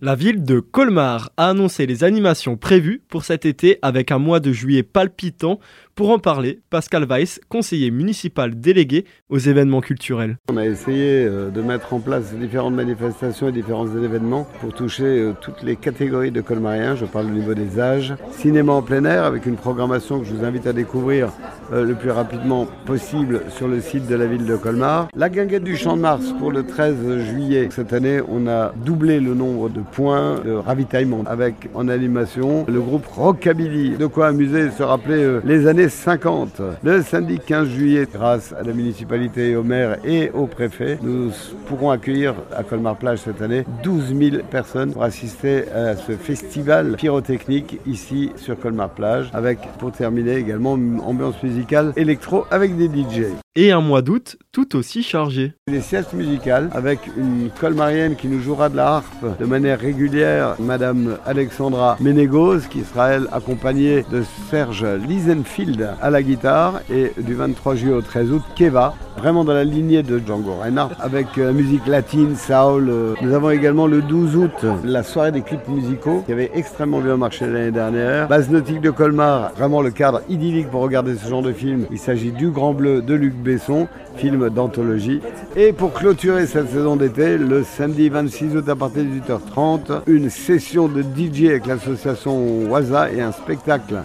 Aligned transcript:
La 0.00 0.14
ville 0.14 0.44
de 0.44 0.60
Colmar 0.60 1.32
a 1.36 1.48
annoncé 1.48 1.84
les 1.84 2.04
animations 2.04 2.56
prévues 2.56 3.02
pour 3.08 3.24
cet 3.24 3.44
été 3.44 3.80
avec 3.82 4.12
un 4.12 4.18
mois 4.18 4.38
de 4.38 4.52
juillet 4.52 4.84
palpitant. 4.84 5.58
Pour 5.98 6.10
en 6.10 6.20
parler, 6.20 6.60
Pascal 6.70 7.06
Weiss, 7.10 7.40
conseiller 7.48 7.90
municipal 7.90 8.54
délégué 8.54 9.04
aux 9.30 9.38
événements 9.38 9.80
culturels. 9.80 10.36
On 10.48 10.56
a 10.56 10.64
essayé 10.64 11.24
euh, 11.24 11.50
de 11.50 11.60
mettre 11.60 11.92
en 11.92 11.98
place 11.98 12.32
différentes 12.34 12.74
manifestations 12.74 13.48
et 13.48 13.52
différents 13.52 13.88
événements 13.88 14.46
pour 14.60 14.72
toucher 14.72 15.02
euh, 15.02 15.32
toutes 15.40 15.64
les 15.64 15.74
catégories 15.74 16.30
de 16.30 16.40
colmariens. 16.40 16.94
Je 16.94 17.04
parle 17.04 17.26
au 17.26 17.30
niveau 17.30 17.52
des 17.52 17.80
âges. 17.80 18.14
Cinéma 18.30 18.74
en 18.74 18.82
plein 18.82 19.04
air 19.06 19.24
avec 19.24 19.44
une 19.44 19.56
programmation 19.56 20.20
que 20.20 20.26
je 20.26 20.34
vous 20.34 20.44
invite 20.44 20.68
à 20.68 20.72
découvrir 20.72 21.30
euh, 21.72 21.84
le 21.84 21.96
plus 21.96 22.12
rapidement 22.12 22.68
possible 22.86 23.42
sur 23.48 23.66
le 23.66 23.80
site 23.80 24.06
de 24.06 24.14
la 24.14 24.26
ville 24.26 24.46
de 24.46 24.54
Colmar. 24.54 25.08
La 25.16 25.28
guinguette 25.28 25.64
du 25.64 25.76
Champ 25.76 25.96
de 25.96 26.02
Mars 26.02 26.32
pour 26.38 26.52
le 26.52 26.62
13 26.62 27.24
juillet. 27.28 27.70
Cette 27.72 27.92
année, 27.92 28.20
on 28.28 28.46
a 28.46 28.72
doublé 28.86 29.18
le 29.18 29.34
nombre 29.34 29.68
de 29.68 29.80
points 29.80 30.38
de 30.44 30.52
ravitaillement 30.52 31.24
avec 31.26 31.68
en 31.74 31.88
animation 31.88 32.66
le 32.68 32.80
groupe 32.80 33.06
Rockabilly. 33.06 33.96
De 33.96 34.06
quoi 34.06 34.28
amuser 34.28 34.66
et 34.66 34.70
se 34.70 34.84
rappeler 34.84 35.40
les 35.44 35.66
années 35.66 35.87
50. 35.88 36.60
Le 36.82 37.02
samedi 37.02 37.38
15 37.38 37.68
juillet, 37.68 38.06
grâce 38.12 38.52
à 38.52 38.62
la 38.62 38.72
municipalité, 38.72 39.56
au 39.56 39.62
maire 39.62 39.98
et 40.04 40.30
au 40.30 40.46
préfet, 40.46 40.98
nous 41.02 41.30
pourrons 41.66 41.90
accueillir 41.90 42.34
à 42.56 42.62
Colmar-Plage 42.62 43.20
cette 43.20 43.42
année 43.42 43.64
12 43.82 44.14
000 44.16 44.42
personnes 44.50 44.92
pour 44.92 45.02
assister 45.02 45.64
à 45.70 45.96
ce 45.96 46.12
festival 46.12 46.96
pyrotechnique 46.96 47.80
ici 47.86 48.32
sur 48.36 48.58
Colmar-Plage, 48.58 49.30
avec 49.32 49.58
pour 49.78 49.92
terminer 49.92 50.36
également 50.36 50.72
ambiance 50.72 51.42
musicale 51.42 51.92
électro 51.96 52.44
avec 52.50 52.76
des 52.76 52.86
DJ. 52.86 53.26
Et 53.60 53.72
un 53.72 53.80
mois 53.80 54.02
d'août 54.02 54.36
tout 54.52 54.76
aussi 54.76 55.02
chargé. 55.02 55.52
Des 55.66 55.80
siestes 55.80 56.12
musicales 56.12 56.70
avec 56.72 57.00
une 57.16 57.50
colmarienne 57.60 58.14
qui 58.14 58.28
nous 58.28 58.40
jouera 58.40 58.68
de 58.68 58.76
la 58.76 58.86
harpe 58.86 59.38
de 59.40 59.44
manière 59.46 59.80
régulière, 59.80 60.54
Madame 60.60 61.16
Alexandra 61.26 61.96
Ménégose, 62.00 62.68
qui 62.68 62.84
sera 62.84 63.08
elle 63.08 63.26
accompagnée 63.32 64.04
de 64.12 64.22
Serge 64.48 64.84
Liesenfield 64.84 65.90
à 66.00 66.10
la 66.10 66.22
guitare 66.22 66.82
et 66.88 67.12
du 67.18 67.34
23 67.34 67.74
juillet 67.74 67.94
au 67.94 68.00
13 68.00 68.30
août, 68.30 68.42
Keva, 68.54 68.94
vraiment 69.18 69.44
dans 69.44 69.54
la 69.54 69.64
lignée 69.64 70.02
de 70.02 70.20
Django 70.24 70.54
Reinhardt, 70.54 70.94
avec 71.00 71.26
euh, 71.38 71.52
musique 71.52 71.86
latine, 71.86 72.36
soul. 72.36 72.88
Euh. 72.88 73.14
Nous 73.20 73.34
avons 73.34 73.50
également 73.50 73.86
le 73.86 74.02
12 74.02 74.36
août 74.36 74.66
la 74.84 75.02
soirée 75.02 75.32
des 75.32 75.42
clips 75.42 75.66
musicaux 75.68 76.22
qui 76.24 76.32
avait 76.32 76.50
extrêmement 76.54 77.00
bien 77.00 77.16
marché 77.16 77.46
l'année 77.46 77.72
dernière. 77.72 78.28
Base 78.28 78.48
nautique 78.50 78.80
de 78.80 78.90
Colmar, 78.90 79.52
vraiment 79.54 79.82
le 79.82 79.90
cadre 79.90 80.22
idyllique 80.28 80.70
pour 80.70 80.80
regarder 80.80 81.16
ce 81.16 81.28
genre 81.28 81.42
de 81.42 81.52
film. 81.52 81.86
Il 81.90 81.98
s'agit 81.98 82.30
du 82.32 82.50
Grand 82.50 82.72
Bleu 82.72 83.02
de 83.02 83.14
Luc 83.14 83.34
Besson, 83.48 83.88
film 84.16 84.50
d'anthologie. 84.50 85.20
Et 85.56 85.72
pour 85.72 85.94
clôturer 85.94 86.46
cette 86.46 86.68
saison 86.68 86.96
d'été, 86.96 87.38
le 87.38 87.64
samedi 87.64 88.10
26 88.10 88.56
août 88.56 88.68
à 88.68 88.76
partir 88.76 89.04
de 89.04 89.08
18h30, 89.08 90.02
une 90.06 90.28
session 90.28 90.86
de 90.86 91.02
DJ 91.02 91.46
avec 91.46 91.66
l'association 91.66 92.68
Waza 92.68 93.10
et 93.10 93.22
un 93.22 93.32
spectacle 93.32 94.02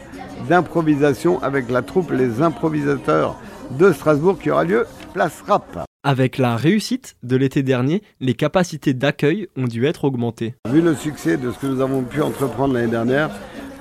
d'improvisation 0.47 1.43
avec 1.43 1.69
la 1.69 1.81
troupe 1.81 2.11
Les 2.11 2.41
Improvisateurs 2.41 3.37
de 3.77 3.91
Strasbourg 3.91 4.39
qui 4.39 4.49
aura 4.49 4.63
lieu 4.63 4.85
place 5.13 5.43
Rap. 5.45 5.85
Avec 6.05 6.37
la 6.37 6.55
réussite 6.55 7.15
de 7.23 7.35
l'été 7.35 7.63
dernier, 7.63 8.01
les 8.21 8.35
capacités 8.35 8.93
d'accueil 8.93 9.47
ont 9.57 9.67
dû 9.67 9.85
être 9.85 10.05
augmentées. 10.05 10.55
Vu 10.69 10.81
le 10.81 10.95
succès 10.95 11.35
de 11.35 11.51
ce 11.51 11.59
que 11.59 11.67
nous 11.67 11.81
avons 11.81 12.03
pu 12.03 12.21
entreprendre 12.21 12.73
l'année 12.73 12.91
dernière, 12.91 13.29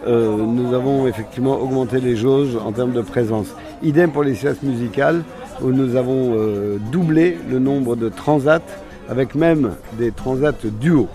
euh, 0.07 0.37
nous 0.37 0.75
avons 0.75 1.07
effectivement 1.07 1.61
augmenté 1.61 2.01
les 2.01 2.17
jauges 2.17 2.57
en 2.57 2.73
termes 2.73 2.93
de 2.93 3.03
présence. 3.03 3.55
Idem 3.83 4.11
pour 4.11 4.25
les 4.25 4.35
siestes 4.35 4.63
musicales, 4.65 5.23
où 5.63 5.71
nous 5.71 5.97
avons 5.97 6.35
euh, 6.35 6.79
doublé 6.91 7.39
le 7.51 7.59
nombre 7.59 7.97
de 7.97 8.09
transats, 8.09 8.63
avec 9.09 9.35
même 9.35 9.75
des 9.99 10.13
transats 10.13 10.53
duo 10.81 11.09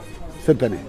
cette 0.46 0.64
année. 0.64 0.78